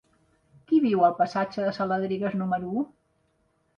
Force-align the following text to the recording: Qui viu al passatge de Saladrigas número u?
Qui 0.69 0.79
viu 0.85 1.03
al 1.09 1.13
passatge 1.21 1.67
de 1.67 1.75
Saladrigas 1.81 2.39
número 2.43 2.73
u? 2.83 2.87